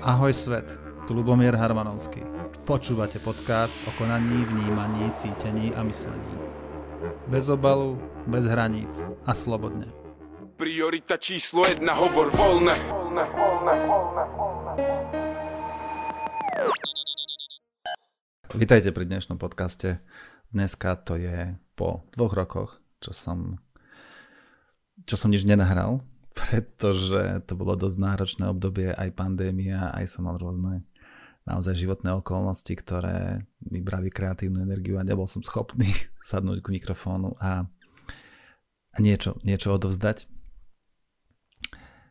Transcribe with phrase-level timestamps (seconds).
[0.00, 0.68] Ahoj svet,
[1.08, 2.20] tu Lubomír Harmanovský.
[2.68, 6.36] Počúvate podcast o konaní, vnímaní, cítení a myslení.
[7.28, 7.96] Bez obalu,
[8.28, 9.88] bez hraníc a slobodne.
[10.60, 12.76] Priorita číslo jedna, hovor voľne.
[18.52, 20.04] Vítajte pri dnešnom podcaste.
[20.52, 22.70] Dneska to je po dvoch rokoch,
[23.00, 23.56] čo som,
[25.08, 26.04] čo som nič nenahral,
[26.34, 30.86] pretože to bolo dosť náročné obdobie, aj pandémia, aj som mal rôzne
[31.48, 35.90] naozaj životné okolnosti, ktoré mi brali kreatívnu energiu a nebol som schopný
[36.30, 37.66] sadnúť k mikrofónu a,
[38.94, 40.30] a niečo, niečo odovzdať.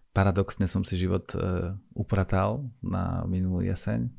[0.09, 4.09] Paradoxne som si život e, upratal na minulú jeseň.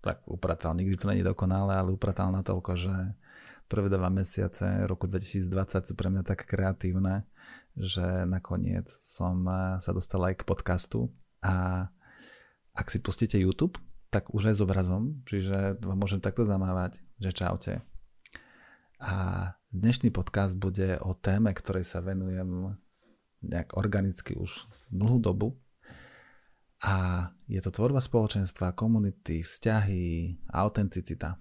[0.00, 2.94] Tak upratal, nikdy to není dokonalé, ale upratal na toľko, že
[3.68, 7.28] prvé dva mesiace roku 2020 sú pre mňa tak kreatívne,
[7.74, 11.10] že nakoniec som eh, sa dostal aj k podcastu
[11.42, 11.86] a
[12.74, 13.78] ak si pustíte YouTube,
[14.10, 17.72] tak už aj s obrazom, čiže vám môžem takto zamávať, že čaute.
[18.98, 19.14] A
[19.70, 22.78] dnešný podcast bude o téme, ktorej sa venujem
[23.42, 25.48] nejak organicky už dlhú dobu.
[26.82, 31.38] A je to tvorba spoločenstva, komunity, vzťahy, autenticita.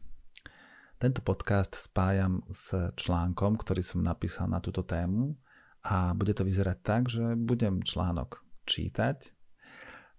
[0.97, 5.35] Tento podcast spájam s článkom, ktorý som napísal na túto tému
[5.83, 9.35] a bude to vyzerať tak, že budem článok čítať.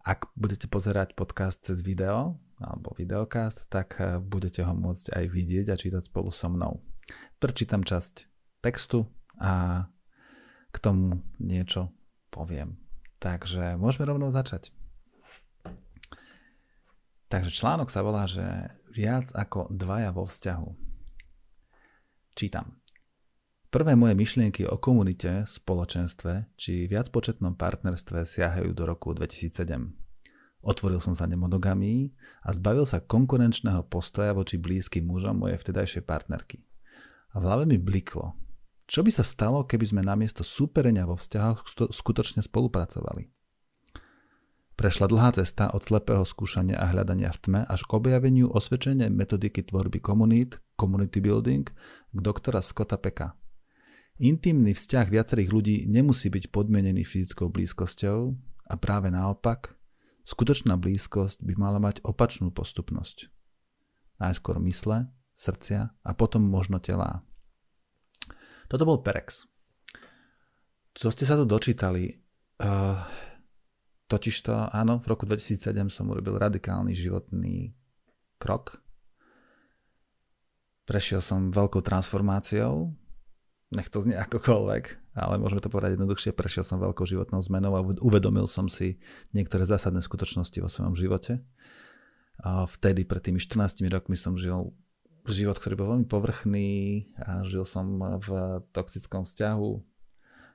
[0.05, 5.67] Ak budete pozerať podcast cez video alebo videokast, tak eh, budete ho môcť aj vidieť
[5.73, 6.85] a čítať spolu so mnou.
[7.41, 8.29] Prečítam časť
[8.61, 9.09] textu
[9.41, 9.85] a
[10.69, 11.92] k tomu niečo
[12.29, 12.77] poviem.
[13.20, 14.69] Takže môžeme rovnou začať.
[17.33, 18.45] Takže článok sa volá, že
[18.92, 20.69] viac ako dvaja vo vzťahu.
[22.37, 22.83] Čítam.
[23.75, 29.67] Prvé moje myšlienky o komunite, spoločenstve či viacpočetnom partnerstve siahajú do roku 2007.
[30.62, 32.14] Otvoril som sa nemonogamii
[32.47, 36.62] a zbavil sa konkurenčného postoja voči blízkym mužom mojej vtedajšej partnerky.
[37.35, 38.39] A v hlave mi bliklo,
[38.86, 43.27] čo by sa stalo, keby sme namiesto súperenia vo vzťahoch skutočne spolupracovali.
[44.79, 49.67] Prešla dlhá cesta od slepého skúšania a hľadania v tme až k objaveniu osvedčenia metodiky
[49.67, 51.67] tvorby komunít, community building,
[52.14, 53.35] k doktora Scotta Peka–
[54.23, 58.19] Intimný vzťah viacerých ľudí nemusí byť podmienený fyzickou blízkosťou
[58.70, 59.75] a práve naopak,
[60.23, 63.27] skutočná blízkosť by mala mať opačnú postupnosť.
[64.23, 67.27] Najskôr mysle, srdcia a potom možno telá.
[68.70, 69.51] Toto bol Perex.
[70.95, 72.07] Co ste sa tu dočítali?
[72.63, 73.03] Uh,
[74.07, 77.74] totižto, áno, v roku 2007 som urobil radikálny životný
[78.39, 78.79] krok.
[80.86, 82.95] Prešiel som veľkou transformáciou,
[83.74, 87.85] nech to znie akokoľvek, ale môžeme to povedať jednoduchšie, prešiel som veľkou životnou zmenou a
[88.02, 88.98] uvedomil som si
[89.35, 91.42] niektoré zásadné skutočnosti vo svojom živote.
[92.42, 94.74] A vtedy, pred tými 14 rokmi som žil
[95.30, 96.70] život, ktorý bol veľmi povrchný
[97.17, 99.70] a žil som v toxickom vzťahu.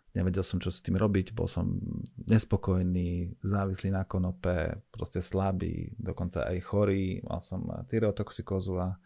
[0.09, 1.78] Nevedel som, čo s tým robiť, bol som
[2.25, 8.97] nespokojný, závislý na konope, proste slabý, dokonca aj chorý, mal som tyreotoxikózu a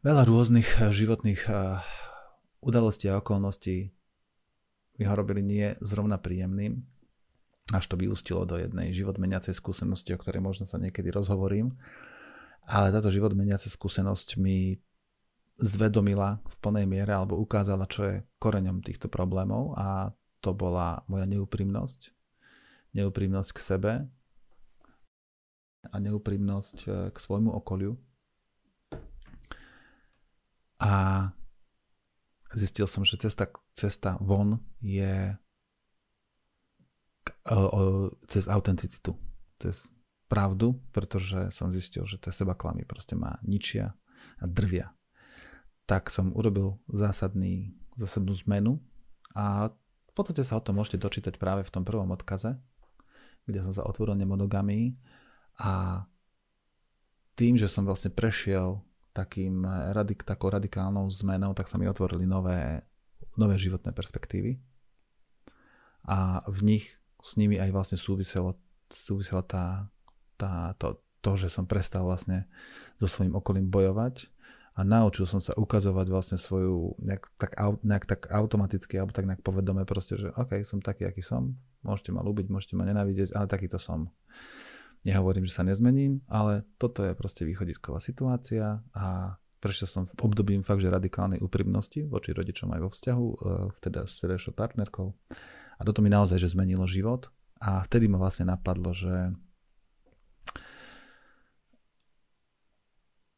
[0.00, 1.42] veľa rôznych životných
[2.60, 3.92] udalosti a okolnosti
[5.00, 6.84] mi ho robili nie zrovna príjemným,
[7.72, 11.80] až to vyústilo do jednej život meniacej skúsenosti, o ktorej možno sa niekedy rozhovorím.
[12.68, 14.76] Ale táto život meniaca skúsenosť mi
[15.60, 21.28] zvedomila v plnej miere alebo ukázala, čo je koreňom týchto problémov a to bola moja
[21.28, 22.12] neúprimnosť.
[22.96, 23.92] Neúprimnosť k sebe
[25.84, 27.96] a neúprimnosť e, k svojmu okoliu.
[30.80, 31.28] A
[32.54, 35.36] zistil som, že cesta, cesta von je
[38.26, 39.16] cez autenticitu.
[39.60, 39.90] Cez
[40.30, 43.98] pravdu, pretože som zistil, že to seba klamy proste má ničia
[44.38, 44.94] a drvia.
[45.90, 48.78] Tak som urobil zásadný, zásadnú zmenu
[49.34, 52.54] a v podstate sa o tom môžete dočítať práve v tom prvom odkaze,
[53.46, 54.94] kde som sa otvoril nemonogamii
[55.58, 56.04] a
[57.34, 58.78] tým, že som vlastne prešiel
[59.12, 62.82] takým, eh, radik, takou radikálnou zmenou, tak sa mi otvorili nové,
[63.36, 64.58] nové životné perspektívy.
[66.08, 66.86] A v nich
[67.20, 68.56] s nimi aj vlastne súviselo,
[68.88, 69.92] súvisela tá,
[70.40, 72.48] tá, to, to, že som prestal vlastne
[72.96, 74.32] so svojím okolím bojovať
[74.80, 77.52] a naučil som sa ukazovať vlastne svoju nejak tak,
[77.84, 81.52] nejak tak automaticky alebo tak nejak povedome proste, že OK, som taký, aký som,
[81.84, 84.08] môžete ma ľúbiť, môžete ma nenávidieť, ale takýto som.
[85.00, 90.60] Nehovorím, že sa nezmením, ale toto je proste východisková situácia a prešiel som v období
[90.60, 93.36] fakt, že radikálnej úprimnosti voči rodičom aj vo vzťahu, e,
[93.80, 95.16] vteda s vtedajšou partnerkou.
[95.76, 99.36] A toto mi naozaj že zmenilo život A vtedy ma vlastne napadlo, že,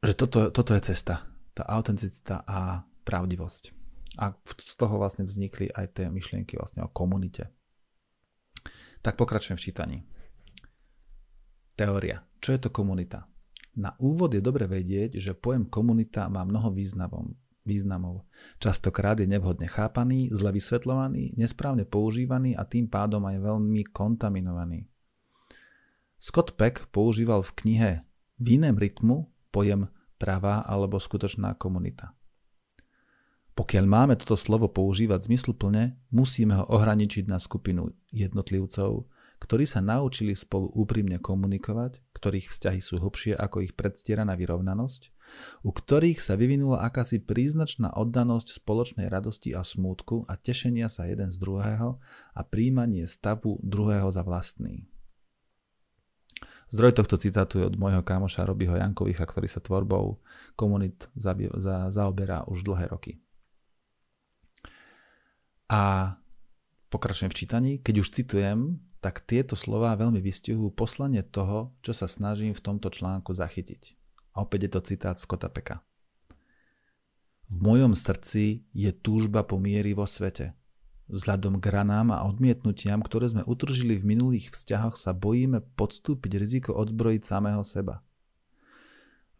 [0.02, 1.26] že toto, toto je cesta.
[1.54, 3.74] Tá autenticita a pravdivosť.
[4.22, 7.50] A z toho vlastne vznikli aj tie myšlienky vlastne o komunite.
[9.02, 9.98] Tak pokračujem v čítaní.
[11.72, 12.20] Teória.
[12.42, 13.24] Čo je to komunita?
[13.72, 17.32] Na úvod je dobre vedieť, že pojem komunita má mnoho významov.
[17.64, 18.26] významov.
[18.58, 24.90] Častokrát je nevhodne chápaný, zle vysvetľovaný, nesprávne používaný a tým pádom aj veľmi kontaminovaný.
[26.18, 27.90] Scott Peck používal v knihe
[28.42, 29.86] v iném rytmu pojem
[30.18, 32.14] pravá alebo skutočná komunita.
[33.52, 39.06] Pokiaľ máme toto slovo používať zmysluplne, musíme ho ohraničiť na skupinu jednotlivcov,
[39.42, 45.10] ktorí sa naučili spolu úprimne komunikovať, ktorých vzťahy sú hlbšie ako ich predstieraná vyrovnanosť,
[45.66, 51.34] u ktorých sa vyvinula akási príznačná oddanosť spoločnej radosti a smútku a tešenia sa jeden
[51.34, 51.98] z druhého
[52.38, 54.86] a príjmanie stavu druhého za vlastný.
[56.70, 60.22] Zdroj tohto citátu je od môjho kamoša Robyho Jankovicha, ktorý sa tvorbou
[60.54, 61.10] komunit
[61.90, 63.20] zaoberá už dlhé roky.
[65.68, 66.14] A
[66.88, 67.72] pokračujem v čítaní.
[67.84, 72.86] Keď už citujem, tak tieto slová veľmi vystihujú poslanie toho, čo sa snažím v tomto
[72.86, 73.98] článku zachytiť.
[74.38, 75.82] A opäť je to citát Scotta Peka.
[77.50, 80.54] V mojom srdci je túžba po miery vo svete.
[81.10, 86.70] Vzhľadom k ranám a odmietnutiam, ktoré sme utržili v minulých vzťahoch, sa bojíme podstúpiť riziko
[86.72, 88.06] odbrojiť samého seba.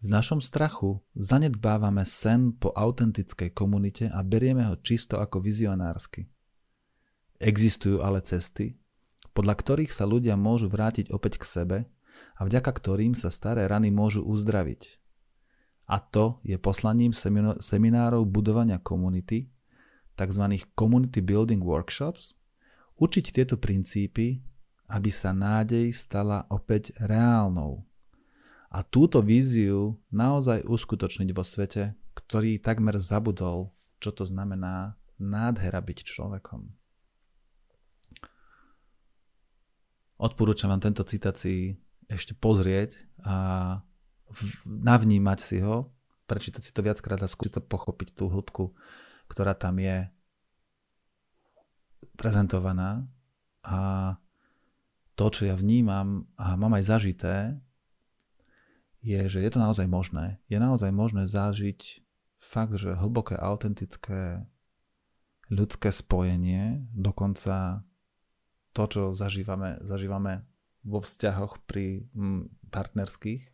[0.03, 6.27] V našom strachu zanedbávame sen po autentickej komunite a berieme ho čisto ako vizionársky.
[7.39, 8.82] Existujú ale cesty,
[9.33, 11.79] podľa ktorých sa ľudia môžu vrátiť opäť k sebe
[12.37, 15.01] a vďaka ktorým sa staré rany môžu uzdraviť.
[15.89, 17.13] A to je poslaním
[17.59, 19.51] seminárov budovania komunity,
[20.17, 20.45] tzv.
[20.73, 22.39] community building workshops,
[22.97, 24.41] učiť tieto princípy,
[24.93, 27.89] aby sa nádej stala opäť reálnou
[28.73, 35.99] a túto víziu naozaj uskutočniť vo svete, ktorý takmer zabudol, čo to znamená nádhera byť
[36.09, 36.73] človekom.
[40.23, 41.75] Odporúčam vám tento citát si
[42.07, 42.95] ešte pozrieť
[43.27, 43.37] a
[44.63, 45.91] navnímať si ho,
[46.31, 48.71] prečítať si to viackrát a skúsiť pochopiť tú hĺbku,
[49.27, 50.07] ktorá tam je
[52.15, 53.11] prezentovaná
[53.67, 54.15] a
[55.19, 57.35] to, čo ja vnímam a mám aj zažité,
[59.03, 60.39] je, že je to naozaj možné.
[60.47, 61.99] Je naozaj možné zažiť
[62.39, 64.47] fakt, že hlboké, autentické
[65.51, 67.83] ľudské spojenie, dokonca
[68.73, 70.45] to, čo zažívame, zažívame
[70.83, 72.09] vo vzťahoch pri
[72.73, 73.53] partnerských,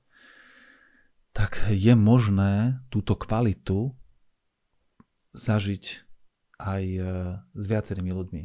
[1.36, 3.94] tak je možné túto kvalitu
[5.36, 5.84] zažiť
[6.58, 7.00] aj e,
[7.38, 8.44] s viacerými ľuďmi.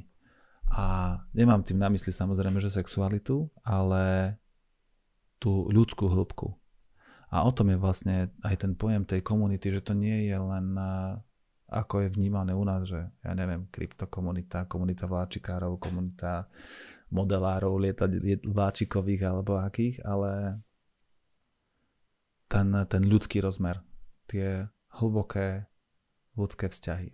[0.73, 4.37] A nemám tým na mysli samozrejme, že sexualitu, ale
[5.41, 6.53] tú ľudskú hĺbku.
[7.33, 10.77] A o tom je vlastne aj ten pojem tej komunity, že to nie je len
[11.73, 16.45] ako je vnímané u nás, že ja neviem, kryptokomunita, komunita vláčikárov, komunita
[17.09, 20.61] modelárov, lietať vláčikových alebo akých, ale
[22.45, 23.81] ten, ten ľudský rozmer,
[24.29, 24.69] tie
[25.01, 25.65] hlboké
[26.37, 27.09] ľudské vzťahy.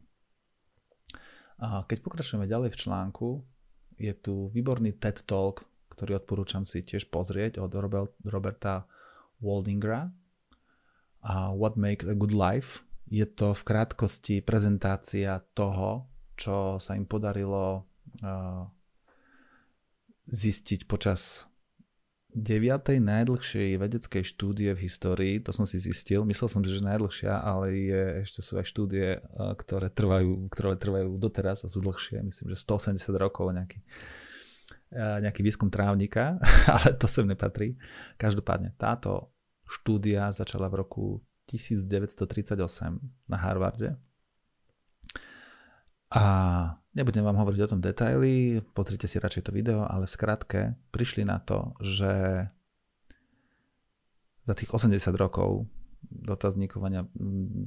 [1.59, 3.29] A keď pokračujeme ďalej v článku,
[3.99, 7.75] je tu výborný TED Talk, ktorý odporúčam si tiež pozrieť od
[8.23, 8.87] Roberta
[9.43, 10.07] Waldingera
[11.19, 12.87] a What Makes a Good Life.
[13.09, 16.05] Je to v krátkosti prezentácia toho,
[16.37, 17.89] čo sa im podarilo
[18.21, 18.69] uh,
[20.29, 21.49] zistiť počas
[22.37, 23.01] 9.
[23.01, 28.03] najdlhšej vedeckej štúdie v histórii, to som si zistil, myslel som že najdlhšia, ale je,
[28.21, 32.57] ešte sú aj štúdie, uh, ktoré trvajú, ktoré trvajú doteraz a sú dlhšie, myslím, že
[32.61, 33.81] 180 rokov nejaký
[34.93, 36.41] nejaký výskum trávnika,
[36.73, 37.77] ale to sem nepatrí.
[38.17, 39.29] Každopádne táto
[39.69, 41.05] štúdia začala v roku
[41.49, 42.61] 1938
[43.25, 43.97] na Harvarde.
[46.09, 46.23] A
[46.97, 51.25] nebudem vám hovoriť o tom detaily, pozrite si radšej to video, ale v skratke prišli
[51.25, 52.45] na to, že
[54.49, 55.69] za tých 80 rokov
[56.09, 57.05] dotazníkovania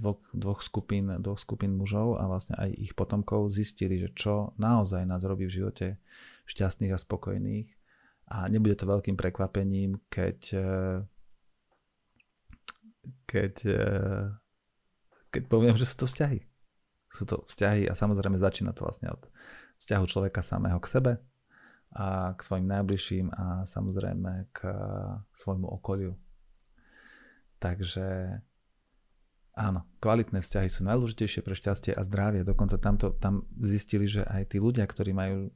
[0.02, 5.06] dvoch, dvoch, skupín, dvoch skupín mužov a vlastne aj ich potomkov zistili, že čo naozaj
[5.06, 5.86] nás robí v živote
[6.50, 7.68] šťastných a spokojných.
[8.32, 10.64] A nebude to veľkým prekvapením, keď, eh,
[13.32, 14.28] keď, eh,
[15.32, 16.44] keď poviem, že sú to vzťahy.
[17.08, 19.24] Sú to vzťahy a samozrejme začína to vlastne od
[19.80, 21.12] vzťahu človeka samého k sebe
[21.92, 24.60] a k svojim najbližším a samozrejme k
[25.36, 26.16] svojmu okoliu.
[27.60, 28.40] Takže
[29.52, 32.48] áno, kvalitné vzťahy sú najdôležitejšie pre šťastie a zdravie.
[32.48, 35.52] Dokonca tamto, tam zistili, že aj tí ľudia, ktorí majú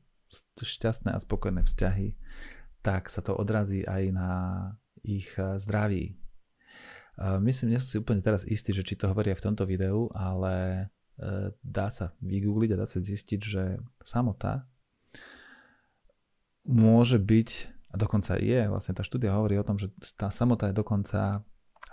[0.61, 2.15] šťastné a spokojné vzťahy,
[2.85, 4.31] tak sa to odrazí aj na
[5.01, 6.21] ich zdraví.
[7.17, 9.65] Eh, myslím, nie som si úplne teraz istý, že či to hovorí aj v tomto
[9.65, 14.69] videu, ale eh, dá sa vygoogliť a dá sa zistiť, že samota
[16.69, 17.49] môže byť,
[17.91, 19.89] a dokonca je, vlastne tá štúdia hovorí o tom, že
[20.21, 21.41] tá samota je dokonca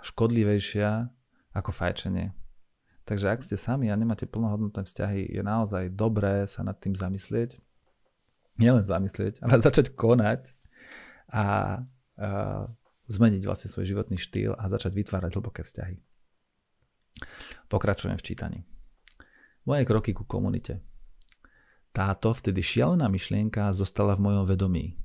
[0.04, 1.08] škodlivejšia
[1.56, 2.36] ako fajčenie.
[3.08, 7.56] Takže ak ste sami a nemáte plnohodnotné vzťahy, je naozaj dobré sa nad tým zamyslieť.
[8.60, 10.52] Nielen zamyslieť, ale začať konať
[11.32, 11.44] a,
[12.20, 12.28] a
[13.08, 15.96] zmeniť vlastne svoj životný štýl a začať vytvárať hlboké vzťahy.
[17.68, 18.58] Pokračujem v čítaní.
[19.64, 20.84] Moje kroky ku komunite.
[21.94, 24.98] Táto vtedy šialená myšlienka zostala v mojom vedomí.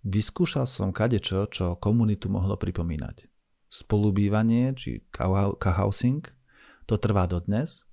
[0.00, 3.28] Vyskúšal som kadečo, čo komunitu mohlo pripomínať.
[3.68, 5.04] Spolubývanie, či
[5.60, 6.24] cohousing,
[6.88, 7.84] to trvá dodnes.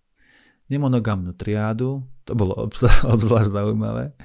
[0.72, 2.56] Nemonogamnú triádu, to bolo
[3.14, 4.16] obzvlášť zaujímavé.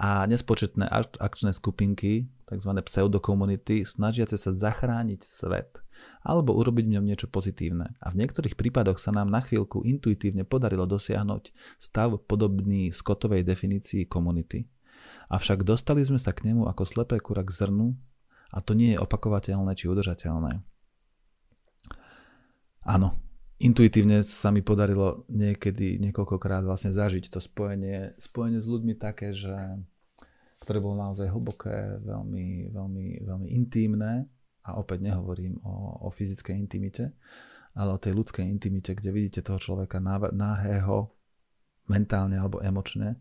[0.00, 0.88] A nespočetné
[1.20, 2.72] akčné skupinky, tzv.
[2.72, 5.84] pseudokomunity, snažiace sa zachrániť svet
[6.24, 7.92] alebo urobiť v ňom niečo pozitívne.
[8.00, 14.08] A v niektorých prípadoch sa nám na chvíľku intuitívne podarilo dosiahnuť stav podobný Scottovej definícii
[14.08, 14.64] komunity.
[15.28, 17.92] Avšak dostali sme sa k nemu ako slepé kura k zrnu
[18.50, 20.64] a to nie je opakovateľné či udržateľné.
[22.88, 23.20] Áno,
[23.60, 29.52] intuitívne sa mi podarilo niekedy niekoľkokrát vlastne zažiť to spojenie, spojenie s ľuďmi také, že
[30.60, 34.28] ktoré bolo naozaj hlboké, veľmi, veľmi, veľmi intímne
[34.64, 37.16] a opäť nehovorím o, o fyzickej intimite,
[37.72, 39.98] ale o tej ľudskej intimite, kde vidíte toho človeka
[40.32, 41.16] náhého,
[41.88, 43.18] mentálne alebo emočne,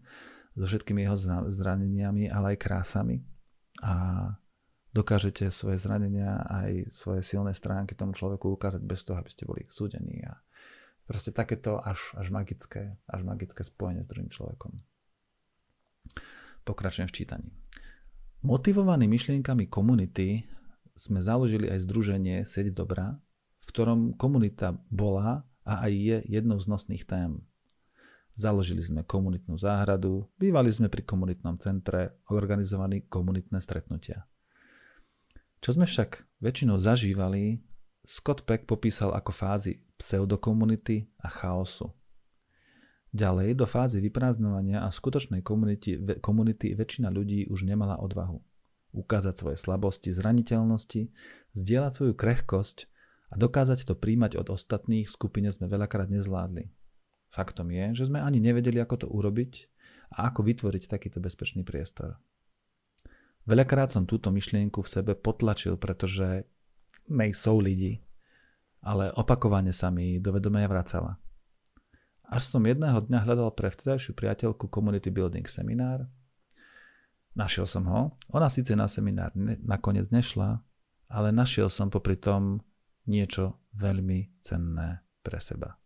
[0.54, 1.18] so všetkými jeho
[1.48, 3.24] zraneniami, ale aj krásami.
[3.80, 4.28] A
[4.92, 9.64] dokážete svoje zranenia aj svoje silné stránky tomu človeku ukázať bez toho, aby ste boli
[9.70, 10.36] súdení a
[11.06, 14.78] proste takéto až, až magické, až magické spojenie s druhým človekom.
[16.70, 17.50] Pokračujem v čítaní.
[18.46, 20.46] Motivovaní myšlienkami komunity
[20.94, 23.18] sme založili aj združenie Sieť dobra,
[23.58, 27.42] v ktorom komunita bola a aj je jednou z nosných tém.
[28.38, 34.30] Založili sme komunitnú záhradu, bývali sme pri komunitnom centre, organizovali komunitné stretnutia.
[35.66, 37.66] Čo sme však väčšinou zažívali,
[38.06, 41.92] Scott Peck popísal ako fázy pseudokomunity a chaosu.
[43.10, 48.38] Ďalej, do fázy vyprázdnovania a skutočnej komunity, komunity väčšina ľudí už nemala odvahu.
[48.94, 51.10] Ukázať svoje slabosti, zraniteľnosti,
[51.58, 52.86] zdieľať svoju krehkosť
[53.34, 56.70] a dokázať to príjmať od ostatných skupine sme veľakrát nezvládli.
[57.30, 59.70] Faktom je, že sme ani nevedeli, ako to urobiť
[60.18, 62.18] a ako vytvoriť takýto bezpečný priestor.
[63.46, 66.46] Veľakrát som túto myšlienku v sebe potlačil, pretože
[67.10, 68.06] nej sú lidi,
[68.86, 71.18] ale opakovane sa mi do vedomia vracala.
[72.30, 76.06] Až som jedného dňa hľadal pre vtedajšiu priateľku Community Building seminár.
[77.34, 78.14] Našiel som ho.
[78.34, 80.62] Ona síce na seminár ne- nakoniec nešla,
[81.10, 82.62] ale našiel som popri tom
[83.10, 85.82] niečo veľmi cenné pre seba.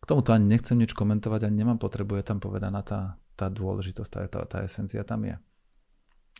[0.00, 4.10] K tomuto ani nechcem nič komentovať, ani nemám potrebu, je tam povedaná tá tá dôležitosť,
[4.10, 5.36] tá, tá, tá esencia tam je.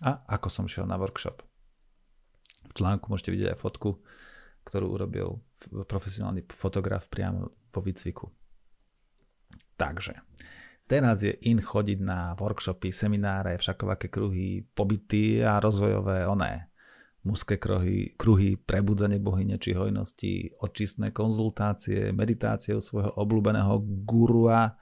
[0.07, 1.43] A ako som šiel na workshop.
[2.71, 3.99] V článku môžete vidieť aj fotku,
[4.63, 5.43] ktorú urobil
[5.87, 8.31] profesionálny fotograf priamo vo výcviku.
[9.77, 10.15] Takže,
[10.87, 16.73] teraz je in chodiť na workshopy, semináre, všakovaké kruhy, pobyty a rozvojové oné
[17.23, 24.75] mužské kruhy, kruhy prebudzanie bohyne či hojnosti, očistné konzultácie, meditácie u svojho obľúbeného gurua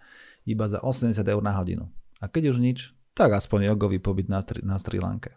[0.48, 1.88] iba za 80 eur na hodinu.
[2.20, 5.36] A keď už nič, tak aspoň jogový pobyt na, na Sri Lanke.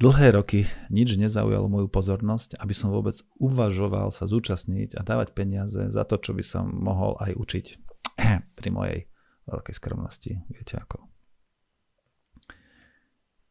[0.00, 5.92] Dlhé roky nič nezaujalo moju pozornosť, aby som vôbec uvažoval sa zúčastniť a dávať peniaze
[5.92, 7.66] za to, čo by som mohol aj učiť.
[8.58, 9.12] Pri mojej
[9.44, 11.04] veľkej skromnosti, viete ako.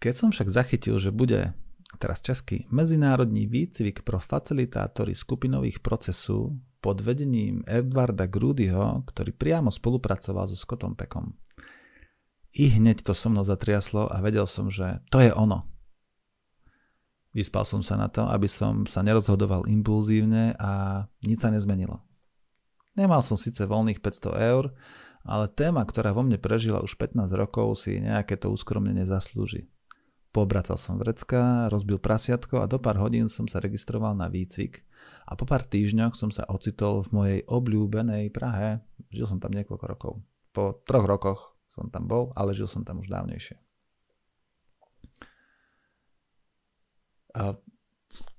[0.01, 1.53] Keď som však zachytil, že bude,
[2.01, 10.50] teraz český, medzinárodný výcvik pro facilitátory skupinových procesu pod vedením Edvarda Grudyho, ktorý priamo spolupracoval
[10.50, 11.38] so Scottom Peckom,
[12.58, 15.70] i hneď to so mnou zatriaslo a vedel som, že to je ono.
[17.30, 22.02] Vyspal som sa na to, aby som sa nerozhodoval impulzívne a nič sa nezmenilo.
[22.98, 24.74] Nemal som síce voľných 500 eur,
[25.22, 29.70] ale téma, ktorá vo mne prežila už 15 rokov, si nejaké to uskromnenie zaslúži.
[30.34, 34.86] Pobracal som vrecka, rozbil prasiatko a do pár hodín som sa registroval na výcvik
[35.26, 38.82] a po pár týždňoch som sa ocitol v mojej obľúbenej Prahe.
[39.14, 40.14] Žil som tam niekoľko rokov.
[40.54, 43.69] Po troch rokoch som tam bol, ale žil som tam už dávnejšie.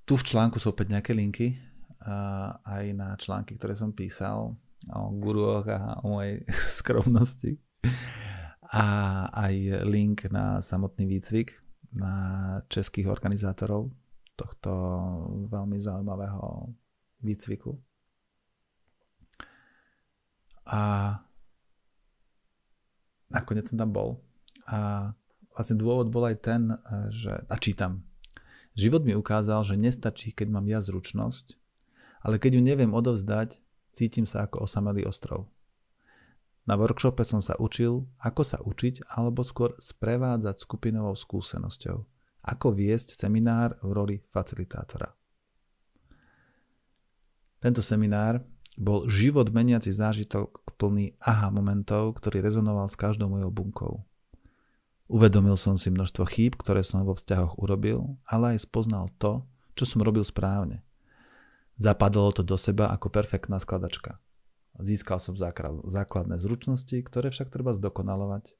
[0.05, 1.57] Tu v článku sú opäť nejaké linky
[2.01, 4.57] a aj na články, ktoré som písal.
[4.89, 6.41] o guruoch a o mojej
[6.81, 7.61] skromnosti.
[8.71, 8.85] A
[9.29, 11.53] aj link na samotný výcvik
[11.91, 12.15] na
[12.71, 13.91] českých organizátorov
[14.39, 14.71] tohto
[15.51, 16.71] veľmi zaujímavého
[17.21, 17.77] výcviku.
[20.65, 21.13] A
[23.29, 24.09] nakoniec som tam bol.
[24.65, 25.11] A
[25.53, 26.71] vlastne dôvod bol aj ten,
[27.11, 28.01] že, a čítam,
[28.75, 31.59] život mi ukázal, že nestačí, keď mám ja zručnosť,
[32.21, 33.57] ale keď ju neviem odovzdať,
[33.91, 35.49] cítim sa ako osamelý ostrov.
[36.69, 42.05] Na workshope som sa učil, ako sa učiť alebo skôr sprevádzať skupinovou skúsenosťou.
[42.41, 45.13] Ako viesť seminár v roli facilitátora.
[47.61, 48.41] Tento seminár
[48.77, 53.93] bol život meniaci zážitok plný aha momentov, ktorý rezonoval s každou mojou bunkou.
[55.11, 59.43] Uvedomil som si množstvo chýb, ktoré som vo vzťahoch urobil, ale aj spoznal to,
[59.75, 60.87] čo som robil správne.
[61.75, 64.23] Zapadlo to do seba ako perfektná skladačka.
[64.79, 68.55] Získal som základné zručnosti, ktoré však treba zdokonalovať.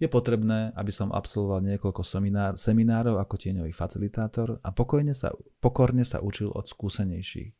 [0.00, 6.08] Je potrebné, aby som absolvoval niekoľko seminár, seminárov ako tieňový facilitátor a pokojne sa, pokorne
[6.08, 7.52] sa učil od skúsenejších.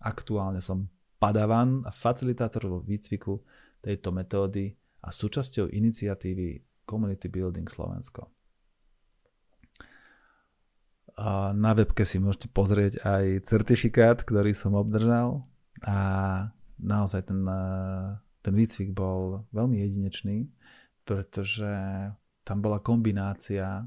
[0.00, 0.88] Aktuálne som
[1.20, 3.44] padavan a facilitátor vo výcviku
[3.84, 4.72] tejto metódy
[5.04, 8.26] a súčasťou iniciatívy Community Building Slovensko.
[11.20, 15.44] A na webke si môžete pozrieť aj certifikát, ktorý som obdržal
[15.84, 15.98] a
[16.80, 20.48] naozaj ten, eh, ten výcvik bol veľmi jedinečný,
[21.04, 21.68] pretože
[22.40, 23.84] tam bola kombinácia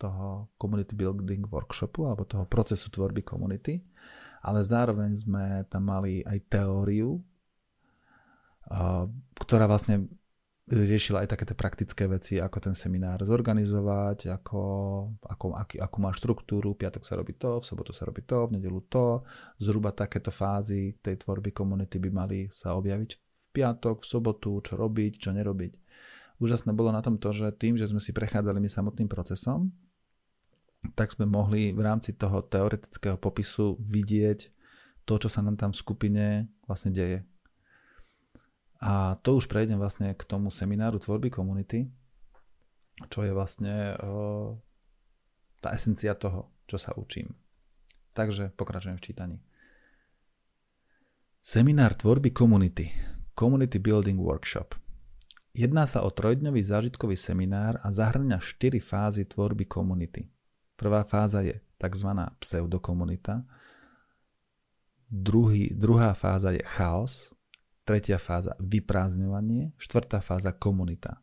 [0.00, 3.84] toho community building workshopu alebo toho procesu tvorby komunity,
[4.40, 7.20] ale zároveň sme tam mali aj teóriu,
[8.72, 9.04] eh,
[9.36, 10.08] ktorá vlastne
[10.70, 14.62] riešila aj také tie praktické veci, ako ten seminár zorganizovať, ako,
[15.26, 18.58] ako, aký, akú má štruktúru, piatok sa robí to, v sobotu sa robí to, v
[18.58, 19.26] nedelu to.
[19.58, 24.78] Zhruba takéto fázy tej tvorby komunity by mali sa objaviť v piatok, v sobotu, čo
[24.78, 25.72] robiť, čo nerobiť.
[26.38, 29.74] Úžasné bolo na tom to, že tým, že sme si prechádzali my samotným procesom,
[30.94, 34.48] tak sme mohli v rámci toho teoretického popisu vidieť
[35.04, 36.24] to, čo sa nám tam v skupine
[36.64, 37.26] vlastne deje
[38.80, 41.92] a to už prejdem vlastne k tomu semináru tvorby komunity,
[43.12, 44.56] čo je vlastne uh,
[45.60, 47.36] tá esencia toho, čo sa učím.
[48.16, 49.36] Takže pokračujem v čítaní.
[51.40, 52.92] Seminár tvorby komunity.
[53.36, 54.76] Community Building Workshop.
[55.56, 60.28] Jedná sa o trojdňový zážitkový seminár a zahrňa štyri fázy tvorby komunity.
[60.76, 62.10] Prvá fáza je tzv.
[62.40, 63.44] pseudokomunita,
[65.08, 67.32] druhý, druhá fáza je chaos,
[67.90, 71.18] tretia fáza vyprázdňovanie, štvrtá fáza komunita.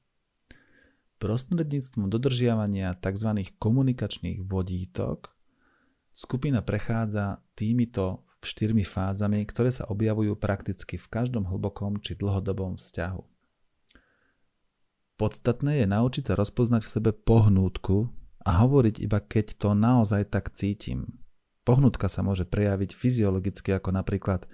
[1.15, 3.47] Prostredníctvom dodržiavania tzv.
[3.55, 5.31] komunikačných vodítok
[6.11, 13.23] skupina prechádza týmito štyrmi fázami, ktoré sa objavujú prakticky v každom hlbokom či dlhodobom vzťahu.
[15.15, 18.11] Podstatné je naučiť sa rozpoznať v sebe pohnútku
[18.43, 21.23] a hovoriť iba keď to naozaj tak cítim.
[21.63, 24.51] Pohnutka sa môže prejaviť fyziologicky ako napríklad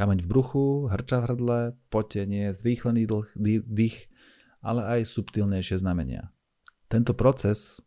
[0.00, 1.58] Kameň v bruchu, hrča v hrdle,
[1.92, 3.04] potenie, zrýchlený
[3.68, 4.08] dých,
[4.64, 6.32] ale aj subtilnejšie znamenia.
[6.88, 7.84] Tento proces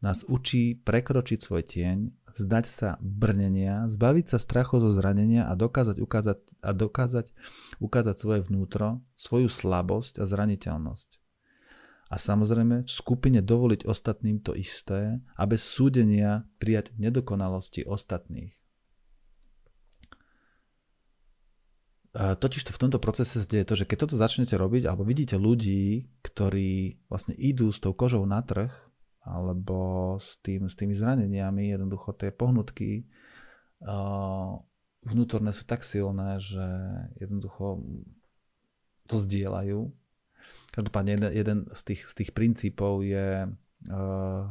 [0.00, 6.00] nás učí prekročiť svoj tieň, zdať sa brnenia, zbaviť sa strachu zo zranenia a dokázať
[6.00, 7.26] ukázať, a dokázať
[7.76, 11.20] ukázať svoje vnútro, svoju slabosť a zraniteľnosť.
[12.08, 18.59] A samozrejme v skupine dovoliť ostatným to isté a bez súdenia prijať nedokonalosti ostatných.
[22.10, 25.38] Totiž to v tomto procese sa deje to, že keď toto začnete robiť, alebo vidíte
[25.38, 28.74] ľudí, ktorí vlastne idú s tou kožou na trh,
[29.22, 33.06] alebo s, tým, s tými zraneniami, jednoducho tie pohnutky
[33.86, 34.58] uh,
[35.06, 36.66] vnútorné sú tak silné, že
[37.22, 37.78] jednoducho
[39.06, 39.86] to zdieľajú.
[40.74, 43.54] Každopádne jeden, jeden z, tých, z tých princípov je
[43.86, 44.44] uh,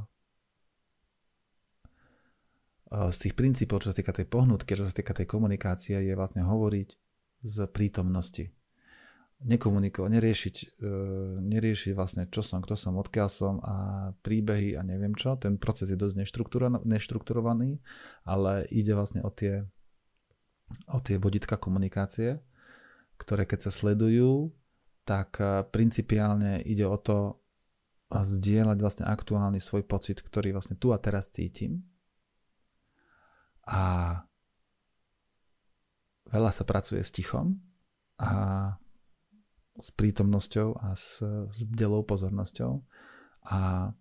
[2.89, 6.41] z tých princípov, čo sa týka tej pohnutky, čo sa týka tej komunikácie, je vlastne
[6.47, 7.08] hovoriť
[7.43, 8.51] z prítomnosti.
[9.39, 10.91] Nekomunikovať, neriešiť, e,
[11.39, 13.75] neriešiť vlastne čo som, kto som, odkiaľ som a
[14.19, 15.39] príbehy a neviem čo.
[15.39, 16.19] Ten proces je dosť
[16.83, 17.79] neštrukturovaný,
[18.27, 19.63] ale ide vlastne o tie,
[20.91, 22.43] o tie voditka komunikácie,
[23.15, 24.51] ktoré keď sa sledujú,
[25.07, 27.39] tak e, principiálne ide o to
[28.11, 31.85] zdieľať vlastne aktuálny svoj pocit, ktorý vlastne tu a teraz cítim.
[33.69, 34.17] A
[36.29, 37.57] veľa sa pracuje s tichom
[38.21, 38.75] a
[39.79, 42.83] s prítomnosťou a s, s bdelou pozornosťou
[43.49, 43.91] a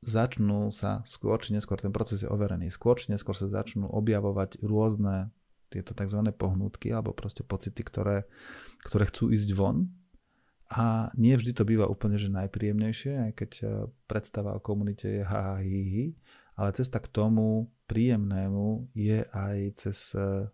[0.00, 4.62] začnú sa skôr či neskôr, ten proces je overený, skôr či neskôr sa začnú objavovať
[4.64, 5.34] rôzne
[5.70, 6.20] tieto tzv.
[6.34, 8.26] pohnútky alebo proste pocity, ktoré,
[8.82, 9.90] ktoré chcú ísť von
[10.70, 13.66] a nie vždy to býva úplne že najpríjemnejšie, aj keď e,
[14.06, 16.04] predstava o komunite je ha hi, hi,
[16.54, 20.46] ale cesta k tomu príjemnému je aj cez, e,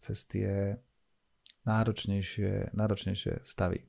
[0.00, 0.80] cez tie
[1.66, 3.84] náročnejšie, náročnejšie stavy.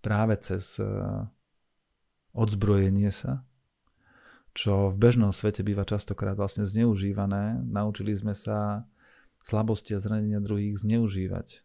[0.00, 0.86] Práve cez e,
[2.32, 3.44] odzbrojenie sa,
[4.56, 7.62] čo v bežnom svete býva častokrát vlastne zneužívané.
[7.62, 8.88] Naučili sme sa
[9.44, 11.62] slabosti a zranenia druhých zneužívať.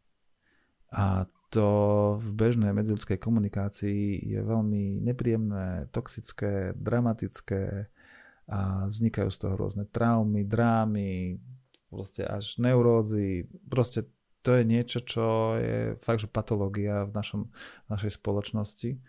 [0.94, 1.70] A to
[2.18, 7.90] v bežnej medziludskej komunikácii je veľmi nepríjemné, toxické, dramatické
[8.50, 11.38] a vznikajú z toho rôzne traumy, drámy,
[11.94, 13.46] proste až neurózy.
[13.70, 14.10] Proste
[14.44, 17.42] to je niečo, čo je fakt, že patológia v, našom,
[17.88, 19.00] našej spoločnosti.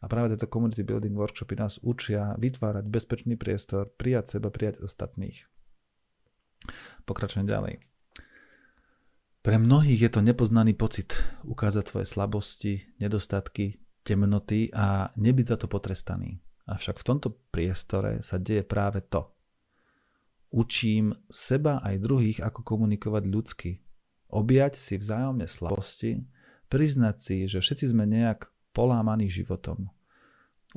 [0.00, 5.48] A práve tieto community building workshopy nás učia vytvárať bezpečný priestor, prijať seba, prijať ostatných.
[7.08, 7.82] Pokračujem ďalej.
[9.44, 15.66] Pre mnohých je to nepoznaný pocit ukázať svoje slabosti, nedostatky, temnoty a nebyť za to
[15.68, 16.40] potrestaný.
[16.64, 19.33] Avšak v tomto priestore sa deje práve to.
[20.54, 23.70] Učím seba aj druhých, ako komunikovať ľudsky.
[24.30, 26.30] Objať si vzájomne slabosti,
[26.70, 29.90] priznať si, že všetci sme nejak polámaný životom.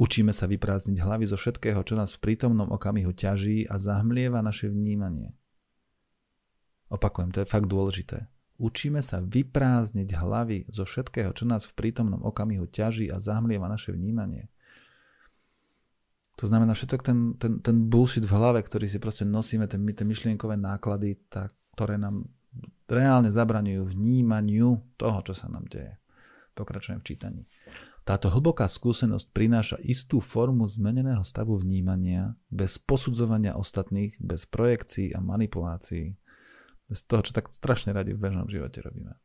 [0.02, 4.66] Učíme sa vyprázdniť hlavy zo všetkého, čo nás v prítomnom okamihu ťaží a zahmlieva naše
[4.66, 5.38] vnímanie.
[6.90, 8.26] Opakujem, to je fakt dôležité.
[8.58, 13.94] Učíme sa vyprázdniť hlavy zo všetkého, čo nás v prítomnom okamihu ťaží a zahmlieva naše
[13.94, 14.50] vnímanie.
[16.38, 20.06] To znamená všetok ten, ten, ten bullshit v hlave, ktorý si proste nosíme, ten, tie
[20.06, 22.30] myšlienkové náklady, tak, ktoré nám
[22.86, 25.98] reálne zabraňujú vnímaniu toho, čo sa nám deje.
[26.54, 27.42] Pokračujem v čítaní.
[28.08, 35.20] Táto hlboká skúsenosť prináša istú formu zmeneného stavu vnímania bez posudzovania ostatných, bez projekcií a
[35.20, 36.16] manipulácií.
[36.88, 39.20] Bez toho, čo tak strašne radi v bežnom živote robíme.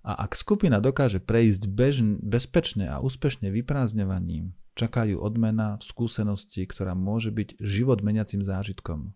[0.00, 6.94] A ak skupina dokáže prejsť bežn, bezpečne a úspešne vyprázdňovaním, čakajú odmena v skúsenosti, ktorá
[6.94, 9.14] môže byť život meniacim zážitkom.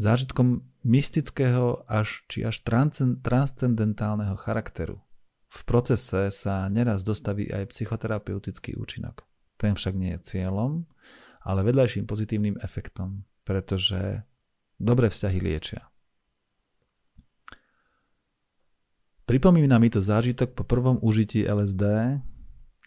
[0.00, 5.04] Zážitkom mystického až či až transcendentálneho charakteru.
[5.50, 9.26] V procese sa neraz dostaví aj psychoterapeutický účinok.
[9.60, 10.88] Ten však nie je cieľom,
[11.44, 14.24] ale vedľajším pozitívnym efektom, pretože
[14.80, 15.90] dobré vzťahy liečia.
[19.28, 21.84] Pripomína mi to zážitok po prvom užití LSD,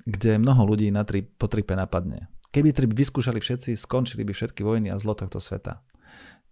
[0.01, 2.27] kde mnoho ľudí na tri, po tripe napadne.
[2.53, 5.81] Keby trip vyskúšali všetci, skončili by všetky vojny a zlo tohto sveta.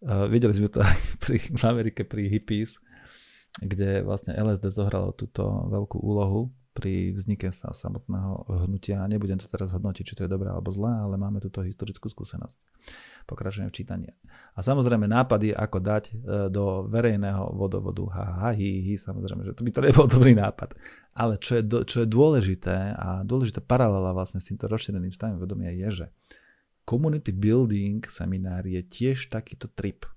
[0.02, 2.82] Uh, videli sme to aj pri, v Amerike pri hippies,
[3.62, 9.04] kde vlastne LSD zohralo túto veľkú úlohu pri vznike sa samotného hnutia.
[9.04, 12.64] Nebudem to teraz hodnotiť, či to je dobré alebo zlé, ale máme túto historickú skúsenosť.
[13.28, 14.08] Pokračujem v čítaní.
[14.56, 16.14] A samozrejme nápady, ako dať e,
[16.48, 20.80] do verejného vodovodu ha, ha, hi, hi, samozrejme, že to by to nebol dobrý nápad.
[21.12, 25.76] Ale čo je, čo je dôležité a dôležitá paralela vlastne s týmto rozšíreným stavom vedomia
[25.76, 26.06] je, že
[26.88, 30.08] community building seminár je tiež takýto trip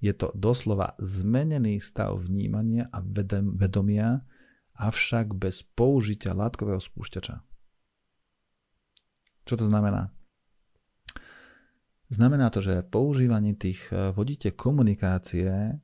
[0.00, 4.24] je to doslova zmenený stav vnímania a vedomia,
[4.80, 7.44] avšak bez použitia látkového spúšťača.
[9.44, 10.08] Čo to znamená?
[12.10, 15.78] Znamená to, že používanie tých eh, vodíte komunikácie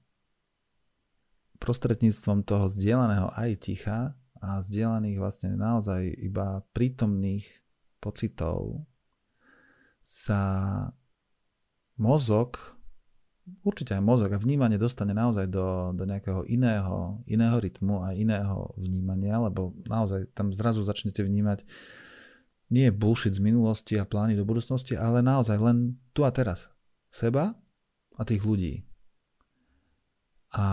[1.56, 3.98] prostredníctvom toho zdieľaného aj ticha
[4.40, 7.48] a zdieľaných vlastne naozaj iba prítomných
[7.98, 8.84] pocitov
[10.04, 10.42] sa
[11.96, 12.75] mozog
[13.62, 18.74] určite aj mozog a vnímanie dostane naozaj do, do nejakého iného, iného rytmu a iného
[18.74, 21.62] vnímania, lebo naozaj tam zrazu začnete vnímať
[22.66, 26.66] nie bullshit z minulosti a plány do budúcnosti, ale naozaj len tu a teraz.
[27.14, 27.54] Seba
[28.18, 28.82] a tých ľudí.
[30.50, 30.66] A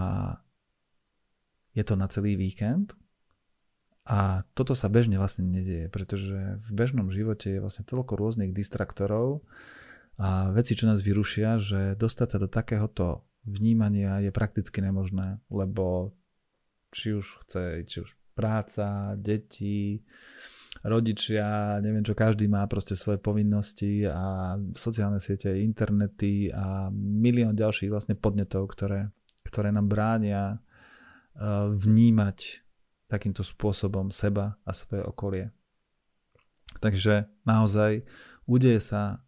[1.78, 2.98] je to na celý víkend
[4.04, 9.46] a toto sa bežne vlastne nedieje, pretože v bežnom živote je vlastne toľko rôznych distraktorov,
[10.18, 16.14] a veci, čo nás vyrušia, že dostať sa do takéhoto vnímania je prakticky nemožné, lebo
[16.94, 20.06] či už chce, či už práca, deti,
[20.86, 27.90] rodičia, neviem čo, každý má proste svoje povinnosti a sociálne siete, internety a milión ďalších
[27.90, 29.10] vlastne podnetov, ktoré,
[29.46, 30.58] ktoré nám bránia e,
[31.74, 32.66] vnímať
[33.08, 35.46] takýmto spôsobom seba a svoje okolie.
[36.82, 38.04] Takže naozaj
[38.50, 39.22] udeje sa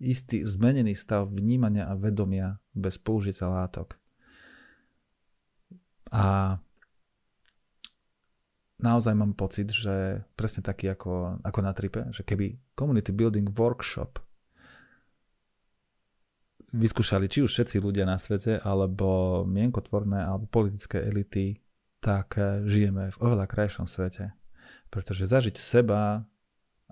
[0.00, 4.00] istý zmenený stav vnímania a vedomia bez použitia látok.
[6.10, 6.56] A
[8.80, 14.18] naozaj mám pocit, že presne taký ako, ako na tripe, že keby Community Building Workshop
[16.70, 21.58] vyskúšali či už všetci ľudia na svete, alebo mienkotvorné, alebo politické elity,
[22.00, 24.32] tak eh, žijeme v oveľa krajšom svete.
[24.90, 26.26] Pretože zažiť seba